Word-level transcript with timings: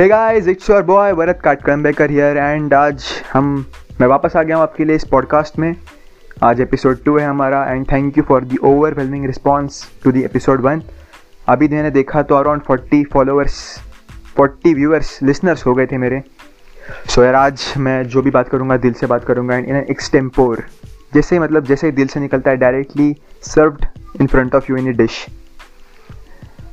Hey 0.00 0.06
guys 0.08 0.46
it's 0.48 0.68
your 0.70 0.82
boy 0.82 1.12
Bharat 1.12 1.40
Katkambekar 1.44 2.10
here 2.10 2.36
and 2.36 2.74
आज 2.74 3.04
हम, 3.32 3.66
मैं 4.00 4.06
वापस 4.08 4.36
आ 4.36 4.42
गया 4.42 4.56
हूँ 4.56 4.62
आपके 4.62 4.84
लिए 4.84 4.96
इस 4.96 5.04
पॉडकास्ट 5.04 5.58
में। 5.58 5.74
आज 6.42 6.60
एपिसोड 6.60 7.02
टू 7.04 7.16
है 7.18 7.26
हमारा 7.26 7.62
and 7.64 7.84
thank 7.92 8.18
you 8.18 8.24
for 8.28 8.44
the 8.44 8.58
overwhelming 8.62 9.26
response 9.26 9.82
to 10.04 10.12
the 10.12 10.16
episode 10.16 10.60
one 10.60 10.82
अभी 11.48 11.68
मैंने 11.68 11.90
देखा 11.90 12.22
तो 12.22 12.34
around 12.34 12.62
forty 12.62 13.02
followers 13.04 13.60
forty 14.36 14.74
viewers 14.74 15.18
listeners 15.22 15.66
हो 15.66 15.74
गए 15.74 15.86
थे 15.86 15.98
मेरे। 15.98 16.22
सो 17.08 17.20
so 17.20 17.26
यार 17.26 17.34
आज 17.34 17.72
मैं 17.76 18.02
जो 18.04 18.22
भी 18.22 18.30
बात 18.30 18.48
करूँगा, 18.48 18.76
दिल 18.76 18.92
से 18.92 19.06
बात 19.06 19.24
करूँगा 19.24 19.56
एंड 19.56 19.68
इन 19.68 19.76
एन 19.76 19.86
एक्सटेम्पोर 19.90 20.64
जैसे 21.14 21.38
मतलब 21.38 21.64
जैसे 21.64 21.92
दिल 21.92 22.06
से 22.06 22.20
निकलता 22.20 22.50
है 22.50 22.56
directly 22.56 23.14
served 23.42 23.86
in 24.20 24.26
front 24.26 24.54
of 24.54 24.64
you 24.70 24.76
in 24.76 24.88
a 24.88 24.92
dish 24.92 25.26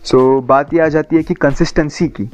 so 0.04 0.42
बात 0.42 0.74
ये 0.74 0.80
आ 0.80 0.88
जाती 0.88 1.16
है 1.16 1.24
कि 1.24 1.34
कंसिस्टेंसी 1.34 2.08
की। 2.10 2.30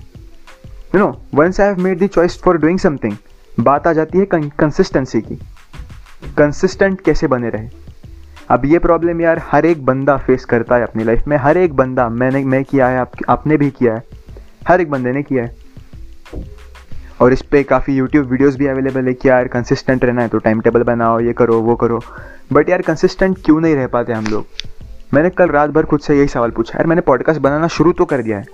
You 0.96 1.00
know 1.00 1.22
once 1.36 1.60
I 1.60 1.68
have 1.68 1.80
made 1.80 2.04
the 2.04 2.08
choice 2.08 2.42
for 2.42 2.58
doing 2.58 2.80
something 2.80 3.16
बात 3.60 3.88
आ 3.88 3.94
जाती 3.94 4.18
है 4.18 4.26
कंसिस्टेंसी 4.50 5.22
की। 5.22 5.36
कंसिस्टेंट 6.38 7.02
कैसे 7.02 7.28
बने 7.28 7.50
रहे? 7.50 7.70
अब 8.50 8.66
ये 8.66 8.80
प्रॉब्लम 8.80 9.22
यार 9.22 9.42
हर 9.52 9.66
एक 9.66 9.86
बंदा 9.86 10.18
फेस 10.18 10.46
करता 10.46 10.76
है 10.76 10.84
अपनी 10.84 11.04
लाइफ 11.04 11.28
में। 11.28 11.38
हर 11.38 11.58
एक 11.58 11.74
बंदा 11.74 12.08
मैंने 12.10 12.44
मैं 12.44 12.64
किया 12.64 12.88
है 12.88 12.98
आप, 13.00 13.12
आपने 13.30 13.58
भी 13.58 13.70
किया 13.70 13.94
है। 13.94 14.04
हर 14.68 14.82
एक 14.82 14.90
बंदे 14.92 15.12
ने 15.12 15.24
किया 15.24 15.44
है। 15.44 15.56
और 17.22 17.34
इस 17.34 17.42
पर 17.42 17.64
काफ़ी 17.64 17.96
यूट्यूब 17.96 18.26
वीडियोस 18.26 18.56
भी 18.56 18.68
अवेलेबल 18.68 19.08
है 19.08 19.14
कि 19.14 19.30
यार 19.30 19.48
कंसिस्टेंट 19.48 20.06
रहना 20.06 20.22
है 20.22 20.28
तो 20.28 20.38
टाइम 20.38 20.62
टेबल 20.62 20.84
बनाओ 20.84 21.20
ये 21.20 21.34
करो 21.34 21.60
वो 21.60 21.76
करो। 21.76 22.02
बट 22.54 22.70
यार 22.70 22.82
कंसिस्टेंट 22.82 23.38
क्यों 23.46 23.60
नहीं 23.62 23.76
रह 23.76 23.88
पाते 23.88 24.14
हम 24.14 24.26
लोग? 24.26 24.46
मैंने 25.14 25.30
कल 25.30 25.48
रात 25.48 25.70
भर 25.70 25.86
खुद 25.86 26.00
से 26.00 26.18
यही 26.18 26.28
सवाल 26.28 26.52
पूछा। 26.52 26.78
यार 26.78 26.88
मैंने 26.88 27.02
पॉडकास्ट 27.02 27.42
बनाना 27.42 27.68
शुरू 27.68 27.92
तो 27.92 28.06
कर 28.06 28.22
दिया 28.22 28.38
है। 28.38 28.46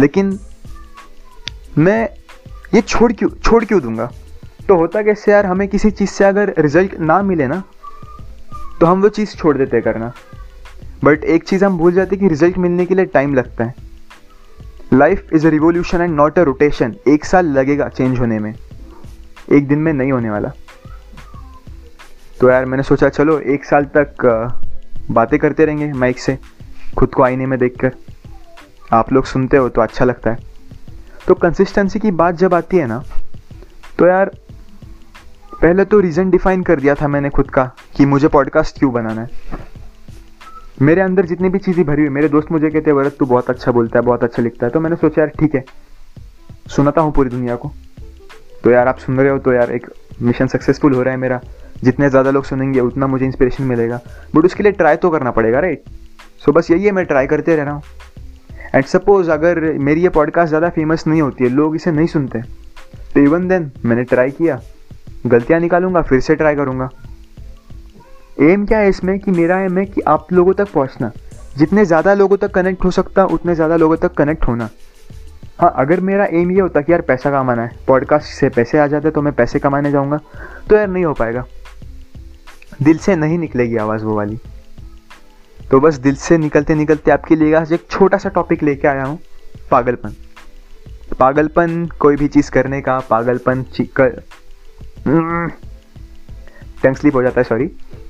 लेकिन 0.00 0.38
मैं 1.78 2.08
ये 2.74 2.80
छोड़ 2.80 3.12
क्यों 3.12 3.28
छोड़ 3.44 3.64
क्यों 3.64 3.80
दूँगा? 3.80 4.10
तो 4.68 4.76
होता 4.76 5.02
कैसे 5.02 5.32
यार, 5.32 5.46
हमें 5.46 5.66
किसी 5.68 5.90
चीज़ 5.90 6.10
से 6.10 6.24
अगर 6.24 6.54
रिज़ल्ट 6.58 6.94
ना 7.00 7.20
मिले 7.22 7.46
ना 7.46 7.62
तो 8.80 8.86
हम 8.86 9.02
वो 9.02 9.08
चीज़ 9.08 9.34
छोड़ 9.36 9.56
देते 9.56 9.80
करना। 9.80 10.12
बट 11.04 11.24
एक 11.24 11.44
चीज़ 11.44 11.64
हम 11.64 11.78
भूल 11.78 11.92
जाते 11.92 12.16
कि 12.16 12.28
रिज़ल्ट 12.28 12.58
मिलने 12.58 12.86
के 12.86 12.94
लिए 12.94 13.04
टाइम 13.04 13.34
लगता 13.34 13.64
है। 13.64 13.74
Life 14.92 15.32
is 15.32 15.46
a 15.46 15.50
revolution 15.50 16.00
and 16.00 16.14
not 16.14 16.38
a 16.38 16.42
rotation 16.42 16.94
एक 17.08 17.24
साल 17.24 17.46
लगेगा 17.48 17.88
चेंज 17.88 18.18
होने 18.20 18.38
में। 18.38 18.54
एक 19.52 19.68
दिन 19.68 19.78
में 19.78 19.92
नहीं 19.92 20.12
होने 20.12 20.30
वाला। 20.30 20.52
तो 22.40 22.50
यार 22.50 22.64
मैंने 22.64 22.82
सोचा, 22.82 23.08
चलो 23.08 23.38
एक 23.38 23.64
साल 23.64 23.84
तक 23.96 24.60
बातें 25.10 25.38
करते 25.38 25.64
रहेंगे 25.64 25.92
माइक 25.92 26.18
से, 26.18 26.38
खुद 26.98 27.14
को 27.14 27.22
आईने 27.22 27.46
में 27.46 27.58
देखकर। 27.58 27.92
आप 28.92 29.12
लोग 29.12 29.24
सुनते 29.24 29.56
हो 29.56 29.68
तो 29.68 29.80
अच्छा 29.80 30.04
लगता 30.04 30.30
है। 30.30 30.47
तो 31.28 31.34
कंसिस्टेंसी 31.36 31.98
की 31.98 32.10
बात 32.12 32.34
जब 32.36 32.54
आती 32.54 32.76
है 32.76 32.86
ना 32.86 33.02
तो 33.98 34.06
यार, 34.06 34.30
पहले 35.52 35.84
तो 35.84 35.98
रीज़न 36.00 36.30
डिफाइन 36.30 36.62
कर 36.62 36.80
दिया 36.80 36.94
था 36.94 37.08
मैंने 37.08 37.30
खुद 37.30 37.50
का 37.50 37.64
कि 37.96 38.06
मुझे 38.06 38.28
पॉडकास्ट 38.28 38.78
क्यों 38.78 38.92
बनाना 38.92 39.20
है। 39.20 39.66
मेरे 40.82 41.00
अंदर 41.00 41.26
जितनी 41.26 41.48
भी 41.48 41.58
चीज़ें 41.58 41.84
भरी 41.86 42.02
हुई, 42.02 42.10
मेरे 42.10 42.28
दोस्त 42.28 42.52
मुझे 42.52 42.70
कहते 42.70 42.92
वरत 42.92 43.16
तू 43.18 43.26
बहुत 43.26 43.50
अच्छा 43.50 43.72
बोलता 43.72 43.98
है, 43.98 44.04
बहुत 44.04 44.24
अच्छा 44.24 44.42
लिखता 44.42 44.66
है। 44.66 44.72
तो 44.72 44.80
मैंने 44.80 44.96
सोचा, 44.96 45.22
यार, 45.22 45.30
ठीक 45.30 45.54
है, 45.54 45.64
सुनाता 46.70 47.00
हूँ 47.00 47.12
पूरी 47.12 47.30
दुनिया 47.30 47.56
को। 47.56 47.72
तो 48.64 48.70
यार, 48.70 48.88
आप 48.88 48.98
सुन 48.98 49.20
रहे 49.20 49.30
हो 49.30 49.38
तो 49.38 49.52
यार, 49.52 49.70
एक 49.70 49.86
मिशन 50.22 50.46
सक्सेसफुल 50.46 50.94
हो 50.94 51.02
रहा 51.02 51.14
है 51.14 51.20
मेरा। 51.20 51.40
जितने 51.84 52.10
ज़्यादा 52.10 52.30
लोग 52.30 52.44
सुनेंगे, 52.44 52.80
उतना 52.80 53.06
मुझे 53.06 53.24
इंस्पिरेशन 53.26 53.64
मिलेगा। 53.64 54.00
बट 54.34 54.44
उसके 54.44 54.62
लिए 54.62 54.72
ट्राई 54.72 54.96
तो 54.96 55.10
करना 55.10 55.30
पड़ेगा 55.30 55.60
राइट 55.60 55.84
सो 56.44 56.52
बस 56.52 56.70
यही 56.70 56.84
है, 56.84 56.92
मैं 56.92 57.04
ट्राई 57.04 57.26
करते 57.26 57.56
रह 57.56 57.62
रहा 57.62 57.74
हूँ। 57.74 57.82
एंड 58.74 58.84
सपोज़ 58.84 59.30
अगर 59.30 59.60
मेरी 59.80 60.02
ये 60.02 60.08
पॉडकास्ट 60.10 60.48
ज़्यादा 60.48 60.68
फ़ेमस 60.70 61.06
नहीं 61.06 61.22
होती 61.22 61.44
है, 61.44 61.50
लोग 61.50 61.76
इसे 61.76 61.90
नहीं 61.92 62.06
सुनते 62.06 62.40
तो 63.14 63.20
इवन 63.20 63.48
देन 63.48 63.70
मैंने 63.84 64.04
ट्राई 64.04 64.30
किया। 64.30 64.60
गलतियाँ 65.26 65.60
निकालूँगा, 65.60 66.02
फिर 66.02 66.20
से 66.20 66.34
ट्राई 66.36 66.56
करूँगा। 66.56 66.88
एम 68.40 68.66
क्या 68.66 68.78
है 68.78 68.88
इसमें 68.88 69.18
कि 69.18 69.30
मेरा 69.30 69.60
एम 69.60 69.78
है 69.78 69.84
कि 69.86 70.00
आप 70.08 70.32
लोगों 70.32 70.52
तक 70.54 70.72
पहुँचना। 70.72 71.10
जितने 71.56 71.84
ज़्यादा 71.84 72.14
लोगों 72.14 72.36
तक 72.36 72.50
कनेक्ट 72.50 72.84
हो 72.84 72.90
सकता, 72.90 73.24
उतने 73.26 73.54
ज़्यादा 73.54 73.76
लोगों 73.76 73.96
तक 73.96 74.14
कनेक्ट 74.14 74.46
होना। 74.48 74.68
हाँ 75.60 75.72
अगर 75.76 76.00
मेरा 76.00 76.24
एम 76.32 76.50
ये 76.50 76.60
होता 76.60 76.80
कि 76.80 76.92
यार 76.92 77.00
पैसा 77.02 77.30
कमाना 77.30 77.62
है 77.62 77.78
पॉडकास्ट 77.86 78.26
से 78.30 78.48
पैसे 78.50 78.78
आ 78.78 78.86
जाते 78.86 79.10
तो 79.10 79.22
मैं 79.22 79.32
पैसे 79.34 79.58
कमाने 79.58 79.90
जाऊँगा 79.90 80.20
तो 80.68 80.76
यार 80.76 80.88
नहीं 80.88 81.04
हो 81.04 81.12
पाएगा। 81.14 81.44
दिल 82.82 82.98
से 82.98 83.16
नहीं 83.16 83.38
निकलेगी 83.38 83.76
आवाज़ 83.76 84.04
वो 84.04 84.16
वाली। 84.16 84.38
तो 85.70 85.80
बस 85.80 85.94
दिल 85.94 86.14
से 86.16 86.36
निकलते 86.38 86.74
निकलते 86.74 87.10
आपके 87.10 87.36
लिए 87.36 87.54
आज 87.54 87.72
एक 87.72 87.86
छोटा 87.90 88.18
सा 88.18 88.28
टॉपिक 88.28 88.62
लेके 88.62 88.88
आया 88.88 89.04
हूँ, 89.04 89.18
पागलपन। 89.70 90.14
पागलपन 91.18 91.86
कोई 92.00 92.16
भी 92.16 92.28
चीज़ 92.28 92.50
करने 92.50 92.80
का, 92.80 92.98
पागलपन 93.00 93.64
कर 93.96 94.22
टंग 96.82 96.96
स्लिप 96.96 97.14
हो 97.14 97.22
जाता 97.22 97.40
है 97.40 97.44
सॉरी 97.44 97.66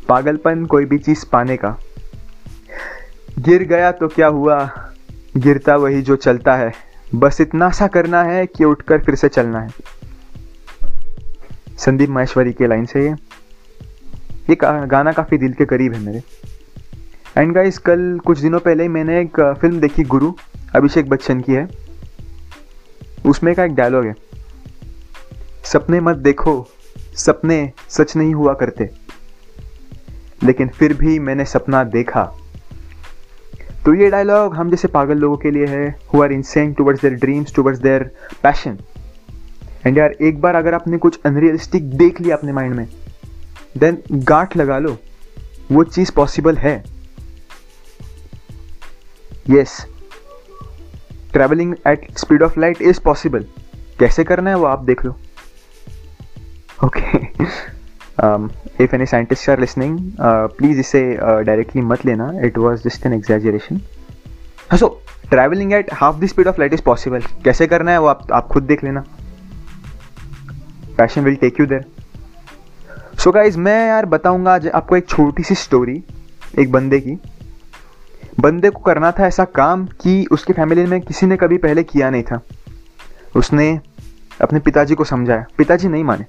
पागलपन 0.08 0.64
कोई 0.66 0.84
भी 0.84 0.98
चीज़ 0.98 1.24
पाने 1.32 1.56
का। 1.56 1.76
गिर 3.38 3.62
गया 3.62 3.92
तो 3.92 4.08
क्या 4.08 4.26
हुआ? 4.26 4.58
गिरता 5.36 5.76
वही 5.76 6.02
जो 6.02 6.16
चलता 6.16 6.54
है। 6.56 6.72
बस 7.14 7.40
इतना 7.40 7.70
सा 7.70 7.86
करना 7.86 8.22
है 8.22 8.46
कि 8.46 8.64
उठकर 8.64 9.00
फिर 9.00 9.14
से 9.14 9.28
चलना 9.28 9.60
है। 9.60 9.70
संदीप 11.78 12.10
माहेश्वरी 12.10 12.52
के 12.52 12.66
लाइन 12.66 12.84
से 12.86 13.08
ये। 13.08 13.14
ये 14.50 14.56
गाना 14.86 15.12
काफ़ी 15.12 15.38
दिल 15.38 15.52
के 15.52 15.64
करीब 15.64 15.94
है 15.94 16.00
मेरे। 16.00 16.22
एंड 17.38 17.54
गाइस 17.54 17.78
कल 17.78 18.20
कुछ 18.26 18.38
दिनों 18.38 18.60
पहले 18.60 18.82
ही 18.82 18.88
मैंने 18.88 19.20
एक 19.20 19.40
फ़िल्म 19.60 19.80
देखी, 19.80 20.04
गुरु, 20.04 20.32
अभिषेक 20.76 21.08
बच्चन 21.08 21.40
की 21.40 21.52
है। 21.52 21.68
उसमें 23.26 23.54
का 23.54 23.64
एक 23.64 23.74
डायलॉग 23.74 24.04
है। 24.04 24.14
सपने 25.64 26.00
मत 26.00 26.16
देखो, 26.16 26.68
सपने 27.14 27.72
सच 27.88 28.16
नहीं 28.16 28.34
हुआ 28.34 28.54
करते। 28.54 28.90
लेकिन 30.42 30.68
फिर 30.68 30.94
भी 30.94 31.18
मैंने 31.18 31.44
सपना 31.44 31.84
देखा। 31.84 32.24
तो 33.84 33.94
ये 33.94 34.10
डायलॉग 34.10 34.54
हम 34.54 34.70
जैसे 34.70 34.88
पागल 34.88 35.18
लोगों 35.18 35.36
के 35.36 35.50
लिए 35.50 35.66
है 35.66 35.98
who 36.14 36.22
are 36.22 36.32
intent 36.32 36.76
towards 36.76 37.02
their 37.02 37.14
dreams 37.14 37.54
towards 37.54 37.80
their 37.80 38.10
passion 38.42 38.78
and 39.86 39.98
यार, 39.98 40.10
एक 40.10 40.40
बार 40.40 40.54
अगर 40.54 40.74
आपने 40.74 40.98
कुछ 40.98 41.20
अनरियलिस्टिक 41.24 41.90
देख 41.90 42.20
लिया 42.20 42.36
अपने 42.36 42.52
माइंड 42.52 42.74
में 42.74 42.88
देन 43.78 44.02
गांठ 44.12 44.56
लगा 44.56 44.78
लो। 44.78 44.96
वो 45.72 45.84
चीज़ 45.84 46.12
पॉसिबल 46.12 46.56
है। 46.56 46.97
Yes 49.50 49.80
travelling 51.32 51.74
at 51.86 52.06
speed 52.18 52.42
of 52.42 52.58
light 52.60 52.82
is 52.82 53.00
possible 53.04 53.44
कैसे 53.98 54.24
करना 54.24 54.50
है 54.50 54.56
वो 54.56 54.66
आप 54.66 54.84
देख 54.84 55.04
लो। 55.04 55.16
Okay 56.84 57.18
if 58.84 58.94
any 58.94 59.06
scientist 59.06 59.50
are 59.50 59.60
listening 59.60 59.98
please 60.20 60.80
इसे 60.80 61.02
डायरेक्टली 61.20 61.82
uh, 61.82 61.88
मत 61.88 62.06
लेना। 62.06 62.30
It 62.44 62.58
was 62.58 62.82
just 62.82 63.06
an 63.06 63.12
exaggeration 63.12 63.80
so 64.78 64.88
travelling 65.30 65.72
at 65.72 65.92
half 65.94 66.16
the 66.20 66.26
speed 66.26 66.48
of 66.48 66.60
light 66.60 66.72
is 66.74 66.82
possible 66.82 67.22
कैसे 67.44 67.66
करना 67.66 67.90
है 67.90 67.98
वो 68.00 68.06
आप 68.06 68.32
आप 68.32 68.48
खुद 68.48 68.62
देख 68.62 68.84
लेना। 68.84 69.04
Passion 70.98 71.24
will 71.24 71.36
take 71.36 71.60
you 71.60 71.66
there 71.66 71.84
so 73.18 73.32
guys 73.32 73.58
मैं 73.58 73.86
यार 73.88 74.06
बताऊँगा 74.06 74.54
आज 74.54 74.68
आपको 74.68 74.96
एक 74.96 75.08
छोटी 75.08 75.42
सी 75.42 75.54
स्टोरी 75.54 76.02
एक 76.58 76.72
बंदे 76.72 77.00
की। 77.00 77.18
बंदे 78.40 78.70
को 78.70 78.80
करना 78.80 79.10
था 79.10 79.26
ऐसा 79.26 79.44
काम 79.44 79.86
कि 79.86 80.26
उसके 80.32 80.52
फैमिली 80.52 80.86
में 80.86 81.00
किसी 81.00 81.26
ने 81.26 81.36
कभी 81.36 81.58
पहले 81.58 81.82
किया 81.82 82.10
नहीं 82.10 82.22
था। 82.22 82.40
उसने 83.36 83.80
अपने 84.42 84.60
पिताजी 84.60 84.94
को 84.94 85.04
समझाया। 85.04 85.44
पिताजी 85.58 85.88
नहीं 85.88 86.04
माने। 86.04 86.24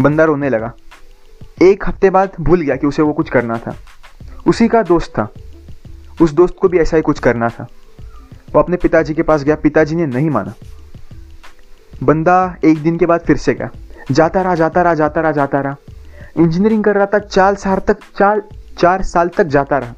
बंदा 0.00 0.24
रोने 0.24 0.48
लगा। 0.48 0.72
एक 1.62 1.88
हफ़्ते 1.88 2.10
बाद 2.10 2.30
भूल 2.40 2.60
गया 2.60 2.76
कि 2.76 2.86
उसे 2.86 3.02
वो 3.02 3.12
कुछ 3.12 3.30
करना 3.30 3.58
था। 3.58 3.76
उसी 4.46 4.68
का 4.68 4.82
दोस्त 4.82 5.10
था। 5.10 5.28
उस 6.20 6.32
दोस्त 6.32 6.56
को 6.60 6.68
भी 6.68 6.78
ऐसा 6.78 6.96
ही 6.96 7.02
कुछ 7.02 7.18
करना 7.18 7.48
था। 7.48 7.66
वो 8.52 8.60
अपने 8.60 8.76
पिताजी 8.76 9.14
के 9.14 9.22
पास 9.22 9.44
गया। 9.44 9.56
पिताजी 9.56 9.96
ने 9.96 10.06
नहीं 10.06 10.30
माना। 10.30 10.54
बंदा 12.02 12.56
एक 12.64 12.82
दिन 12.82 12.96
के 12.96 13.06
बाद 13.06 13.20
फिर 13.20 13.36
से 13.36 13.54
गया। 13.54 13.70
जाता 14.10 14.42
रहा 14.42 14.54
जाता 14.54 14.82
रहा 14.82 14.94
जाता 14.94 15.20
रहा 15.20 15.32
जाता 15.32 15.60
रहा। 15.60 15.76
इंजीनियरिंग 16.36 16.84
कर 16.84 16.94
रहा 16.94 17.06
था। 17.06 17.18
चार 17.18 17.54
साल 17.54 17.78
तक, 17.78 17.96
चार 18.18 18.42
चार 18.78 19.02
साल 19.02 19.28
तक 19.28 19.44
जाता 19.44 19.78
रहा। 19.78 19.94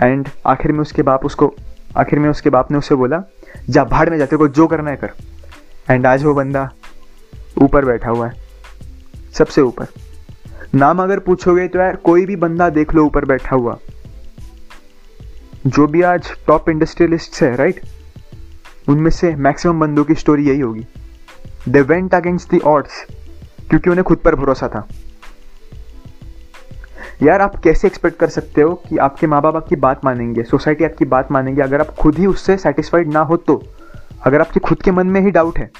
एंड 0.00 0.28
आखिर 0.46 0.72
में 0.72 0.80
उसके 0.80 1.02
बाप 1.02 1.24
उसको, 1.26 1.52
आखिर 1.96 2.18
में 2.18 2.28
उसके 2.28 2.50
बाप 2.50 2.70
ने 2.70 2.78
उसे 2.78 2.94
बोला, 2.94 3.22
जा 3.70 3.84
भाड़ 3.84 4.08
में 4.10 4.16
जाते 4.18 4.36
को 4.36 4.48
जो 4.48 4.66
करना 4.66 4.90
है 4.90 4.96
कर. 4.96 5.10
एंड 5.90 6.06
आज 6.06 6.24
वो 6.24 6.34
बंदा 6.34 6.70
ऊपर 7.62 7.84
बैठा 7.84 8.10
हुआ 8.10 8.26
है, 8.28 8.34
सबसे 9.32 9.60
ऊपर। 9.60 9.86
नाम 10.74 11.02
अगर 11.02 11.18
पूछोगे 11.18 11.66
तो 11.68 11.78
यार 11.78 11.96
कोई 11.96 12.24
भी 12.26 12.36
बंदा 12.36 12.68
देख 12.70 12.94
लो 12.94 13.04
ऊपर 13.04 13.24
बैठा 13.24 13.56
हुआ। 13.56 13.78
जो 15.66 15.86
भी 15.86 16.02
आज 16.02 16.30
टॉप 16.46 16.68
इंडस्ट्रियलिस्ट 16.68 17.42
है 17.42 17.54
राइट 17.56 17.80
उनमें 18.88 19.10
से 19.10 19.34
मैक्सिमम 19.36 19.80
बंदों 19.80 20.04
की 20.04 20.14
स्टोरी 20.14 20.48
यही 20.48 20.60
होगी। 20.60 20.86
They 21.68 21.80
went 21.82 22.14
against 22.14 22.54
the 22.54 22.60
odds 22.64 23.04
क्योंकि 23.70 23.90
उन्हें 23.90 24.04
खुद 24.04 24.18
पर 24.18 24.34
भरोसा 24.34 24.68
था। 24.68 24.86
यार 27.22 27.40
आप 27.40 27.54
कैसे 27.56 27.86
एक्सपेक्ट 27.86 28.18
कर 28.18 28.28
सकते 28.28 28.62
हो 28.62 28.74
कि 28.88 28.96
आपके 28.98 29.26
माँ 29.26 29.40
बाप 29.42 29.56
आपकी 29.56 29.76
बात 29.76 30.04
मानेंगे? 30.04 30.42
सोसाइटी 30.42 30.84
आपकी 30.84 31.04
बात 31.04 31.30
मानेंगे। 31.32 31.62
अगर 31.62 31.80
आप 31.80 31.94
खुद 31.96 32.18
ही 32.18 32.26
उससे 32.26 32.56
सेटिस्फाइड 32.56 33.12
ना 33.12 33.20
हो 33.20 33.36
तो। 33.38 33.62
अगर 34.26 34.40
आपके 34.40 34.60
खुद 34.60 34.82
के 34.82 34.90
मन 34.90 35.06
में 35.06 35.20
ही 35.20 35.30
डाउट 35.30 35.58
है 35.58 35.70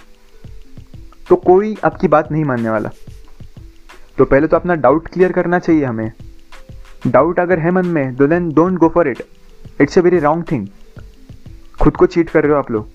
तो 1.28 1.36
कोई 1.36 1.76
आपकी 1.84 2.08
बात 2.08 2.30
नहीं 2.32 2.44
मानने 2.44 2.70
वाला। 2.70 2.90
तो 4.18 4.24
पहले 4.24 4.46
तो 4.46 4.56
अपना 4.56 4.74
डाउट 4.76 5.08
क्लियर 5.08 5.32
करना 5.32 5.58
चाहिए 5.58 5.84
हमें। 5.84 6.10
डाउट 7.06 7.40
अगर 7.40 7.58
है 7.58 7.70
मन 7.70 7.86
में 7.86 8.14
तो 8.16 8.26
then 8.26 8.48
don't 8.52 8.78
go 8.78 8.88
for 8.88 9.08
it 9.08 9.22
it's 9.80 9.98
a 9.98 10.02
very 10.02 10.18
wrong 10.18 10.44
thing 10.50 10.66
खुद 11.80 11.96
को 11.96 12.06
चीट 12.06 12.30
कर 12.30 12.42
रहे 12.42 12.52
हो 12.52 12.58
आप 12.58 12.70
लोग। 12.70 12.88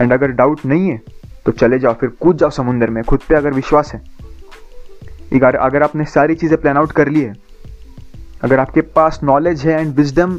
एंड 0.00 0.12
अगर 0.12 0.30
डाउट 0.32 0.64
नहीं 0.66 0.88
है 0.88 1.00
तो 1.46 1.52
चले 1.52 1.78
जाओ 1.78 1.94
फिर, 1.94 2.08
कूद 2.10 2.36
जाओ 2.36 2.50
समुंदर 2.50 2.90
में। 2.90 3.02
खुद 3.04 3.20
पे 3.28 3.34
अगर 3.34 3.52
विश्वास 3.52 3.92
है 3.94 4.02
अगर 5.32 5.56
अगर 5.56 5.82
आपने 5.82 6.04
सारी 6.06 6.34
चीज़ें 6.34 6.60
प्लान 6.60 6.76
आउट 6.76 6.92
कर 6.92 7.08
ली 7.08 7.20
है, 7.20 7.34
अगर 8.42 8.58
आपके 8.58 8.80
पास 8.80 9.20
नॉलेज 9.24 9.66
है 9.66 9.80
एंड 9.80 9.94
विजडम 9.96 10.38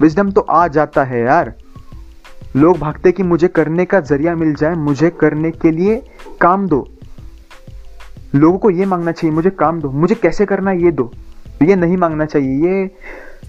विजडम 0.00 0.30
तो 0.30 0.40
आ 0.40 0.66
जाता 0.68 1.04
है 1.04 1.20
यार। 1.20 1.52
लोग 2.56 2.78
भागते 2.78 3.12
कि 3.12 3.22
मुझे 3.22 3.48
करने 3.48 3.84
का 3.84 4.00
ज़रिया 4.00 4.34
मिल 4.36 4.54
जाए, 4.54 4.74
मुझे 4.74 5.10
करने 5.10 5.50
के 5.52 5.70
लिए 5.70 6.02
काम 6.40 6.66
दो। 6.68 6.86
लोगों 8.34 8.58
को 8.58 8.70
ये 8.70 8.86
मांगना 8.86 9.12
चाहिए, 9.12 9.34
मुझे 9.34 9.50
काम 9.50 9.80
दो, 9.80 9.90
मुझे 9.90 10.14
कैसे 10.14 10.46
करना 10.46 10.72
ये 10.72 10.90
दो। 10.90 11.10
ये 11.62 11.76
नहीं 11.76 11.96
मांगना 11.96 12.24
चाहिए, 12.24 12.66
ये 12.66 12.90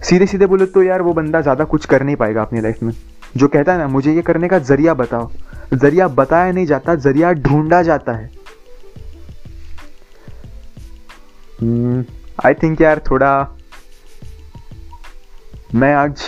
सीधे 0.04 0.26
सीधे 0.26 0.46
बोले 0.46 0.66
तो 0.66 0.84
यार 0.84 1.02
वो 1.02 1.14
बंदा 1.14 1.42
ज़्यादा 1.42 1.64
कुछ 1.64 1.86
कर 1.86 2.04
नहीं 2.04 2.16
पाएगा 2.16 2.42
अपनी 2.42 2.62
लाइफ 2.62 2.84
में। 2.84 2.94
जो 3.38 3.48
कहता 3.48 3.74
है 3.74 3.78
ना, 3.78 3.88
मुझे 3.88 4.14
ये 4.14 4.22
करने 4.22 4.48
का 4.48 4.60
ज़रिया 4.62 4.94
बताओ। 4.94 5.30
ज़रिया 5.74 6.08
बताया 6.08 6.52
नहीं 6.52 6.66
जाता, 6.66 6.96
ज़रिया 6.96 7.32
ढूंढा 7.34 7.82
जाता 7.82 8.14
है। 8.14 8.30
आई 11.62 12.54
hmm, 12.54 12.64
थिंक 12.64 12.82
यार 12.82 13.02
थोड़ा 13.10 13.58
मैं 15.76 15.94
आज 15.96 16.22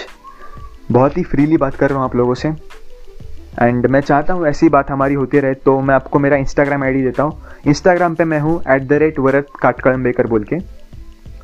बहुत 0.92 1.18
ही 1.18 1.24
फ्रीली 1.24 1.58
बात 1.58 1.76
कर 1.76 1.90
रहा 1.90 2.00
हूँ 2.00 2.06
आप 2.06 2.16
लोगों 2.16 2.34
से। 2.34 2.50
एंड 3.62 3.86
मैं 3.86 4.02
चाहता 4.02 4.34
हूँ 4.34 4.46
ऐसी 4.48 4.70
बात 4.70 4.92
हमारी 4.92 5.14
होती 5.14 5.40
रहे 5.40 5.54
तो 5.54 5.80
मैं 5.82 5.96
आपको 5.96 6.20
मेरा 6.20 6.38
इंस्टाग्राम 6.38 6.84
आईडी 6.84 7.04
देता 7.04 7.24
हूँ। 7.24 7.42
इंस्टाग्राम 7.68 8.16
पे 8.16 8.26
मैं 8.26 8.40
हूँ 8.40 8.62
एट 8.70 8.88
द 8.88 8.94
रेट 8.94 9.20
वरत 9.20 9.48
काटकड़म 9.62 10.04
बेकर 10.04 10.28
बोल 10.28 10.44
के। 10.44 10.60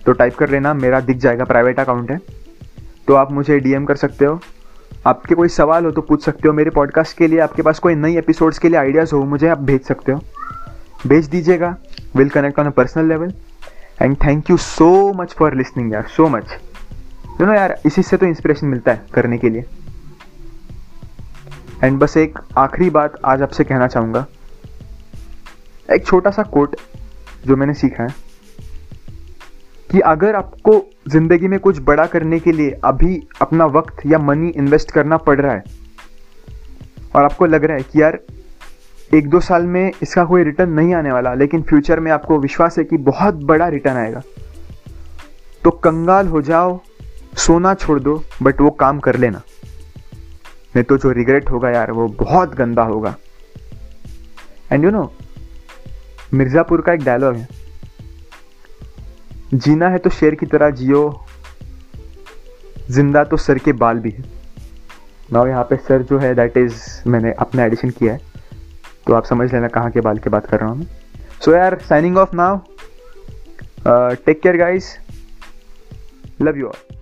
तो 0.06 0.12
टाइप 0.12 0.36
कर 0.36 0.50
लेना 0.50 0.74
मेरा 0.74 1.00
दिख 1.00 1.18
जाएगा 1.18 1.44
प्राइवेट 1.44 1.80
अकाउंट 1.80 2.12
है। 2.12 2.20
तो 3.08 3.14
आप 3.14 3.32
मुझे 3.32 3.60
डीएम 3.60 3.86
कर 3.86 3.96
सकते 3.96 4.26
हो। 4.26 4.40
आपके 5.08 5.36
कोई 5.36 5.48
सवाल 5.48 5.86
हो 5.86 5.92
तो 5.92 6.02
पूछ 6.02 6.24
सकते 6.26 6.48
हो। 6.48 6.54
मेरे 6.54 6.70
पॉडकास्ट 6.70 7.18
के 7.18 7.28
लिए 7.28 7.40
आपके 7.40 7.62
पास 7.62 7.80
कोई 7.80 7.96
नई 7.96 8.18
एपिसोड्स 8.18 8.60
के 8.60 8.70
लिए 8.70 8.80
आइडियाज़ 8.80 9.16
हो 9.16 9.24
मुझे 9.26 9.48
आप 9.48 9.62
भेज 9.62 9.82
सकते 9.82 10.12
हो। 10.12 10.22
भेज 11.08 11.28
दीजिएगा। 11.28 11.76
Will 12.16 12.30
connect 12.30 12.60
on 12.60 12.66
a 12.66 12.70
personal 12.70 13.06
level 13.06 13.34
and 14.02 14.16
thank 14.24 14.50
you 14.50 14.58
so 14.58 14.92
much 15.14 15.34
for 15.34 15.56
listening 15.56 15.94
यार 15.94 16.08
सो 16.10 16.28
मच 16.30 16.52
यू 17.42 17.46
नो 17.46 17.54
यार 17.54 17.80
इसी 17.86 18.04
से 18.04 18.18
तो 18.18 18.26
इंस्पिरेशन 18.26 18.68
मिलता 18.68 18.92
है 18.92 19.06
करने 19.14 19.38
के 19.38 19.50
लिए। 19.50 19.66
एंड 21.84 22.00
बस 22.00 22.18
एक 22.18 22.40
आखिरी 22.58 22.90
बात 22.90 23.20
आज 23.26 23.42
आपसे 23.42 23.64
कहना 23.64 23.88
चाहूँगा। 23.88 24.26
एक 25.90 26.06
छोटा 26.06 26.32
सा 26.32 26.44
कोट 26.50 26.76
जो 27.46 27.56
मैंने 27.56 27.74
सीखा 27.74 28.04
है 28.04 28.16
कि 29.90 30.00
अगर 30.00 30.36
आपको 30.36 30.74
ज़िंदगी 31.08 31.48
में 31.48 31.60
कुछ 31.60 31.80
बड़ा 31.80 32.06
करने 32.06 32.40
के 32.40 32.52
लिए 32.52 32.72
अभी 32.86 33.22
अपना 33.42 33.66
वक्त 33.68 34.06
या 34.06 34.18
मनी 34.20 34.50
इन्वेस्ट 34.50 34.92
करना 34.92 35.18
पड़ 35.20 35.40
रहा 35.42 35.54
है, 35.54 35.64
और 37.16 37.24
आपको 37.24 37.46
लग 37.46 37.64
रहा 37.64 37.78
है 37.78 37.84
कि 37.84 38.02
यार 38.02 38.20
एक 39.14 39.30
दो 39.30 39.40
साल 39.40 39.66
में 39.66 39.92
इसका 40.02 40.24
कोई 40.26 40.44
रिटर्न 40.44 40.70
नहीं 40.70 40.94
आने 40.96 41.12
वाला, 41.12 41.34
लेकिन 41.34 41.62
फ्यूचर 41.62 42.00
में 42.00 42.12
आपको 42.12 42.38
विश्वास 42.40 42.78
है 42.78 42.84
कि 42.84 42.98
बहुत 43.00 43.36
बड़ा 43.46 43.68
रिटर्न 43.68 43.98
आएगा। 43.98 44.22
तो 45.64 45.72
कंगाल 45.84 46.28
हो 46.28 46.42
जाओ, 46.42 46.80
सोना 47.38 47.74
छोड़ 47.74 48.00
दो 48.00 48.24
बट 48.44 48.62
वो 48.62 48.70
काम 48.80 49.00
कर 49.00 49.18
लेना। 49.18 49.42
नहीं 50.76 50.84
तो 50.84 50.98
जो 50.98 51.12
रिग्रेट 51.12 51.50
होगा 51.52 51.70
यार, 51.70 51.92
वो 51.92 52.08
बहुत 52.10 52.56
गंदा 52.56 52.84
होगा। 52.84 53.16
एंड 54.72 54.84
यू 54.84 54.92
नो 54.92 55.12
मिर्ज़ापुर 56.34 56.82
का 56.82 56.94
एक 56.94 57.04
डायलॉग 57.04 57.36
है। 57.36 57.48
जीना 59.54 59.90
है 59.90 59.98
तो 59.98 60.10
शेर 60.10 60.36
की 60.36 60.46
तरह 60.46 60.70
जियो, 60.72 61.24
ज़िंदा 62.90 63.24
तो 63.24 63.38
सर 63.38 63.58
के 63.58 63.74
बाल 63.74 64.00
भी 64.00 64.10
है। 64.10 64.24
ना 65.34 65.48
यहाँ 65.50 65.64
पे 65.64 65.76
सर 65.78 66.02
जो 66.02 66.20
है 66.20 66.34
दैट 66.36 66.58
इज़ 66.58 66.84
मैंने 67.08 67.32
अपना 67.40 67.66
एडिशन 67.66 67.90
किया 67.90 68.14
है। 68.14 68.30
तो 69.08 69.14
आप 69.14 69.26
समझ 69.26 69.52
लेना 69.54 69.68
कहाँ 69.68 69.92
के 69.92 70.02
बाल 70.02 70.18
की 70.18 70.30
बात 70.30 70.46
कर 70.48 70.60
रहा 70.60 70.70
हूँ 70.70 70.78
मैं। 70.78 70.88
सो 71.42 71.54
यार 71.56 71.78
signing 71.90 72.18
off 72.18 72.36
now 72.36 72.58
take 74.26 74.42
care 74.42 74.58
guys 74.58 74.96
love 76.42 76.58
you 76.58 76.68
all 76.68 76.96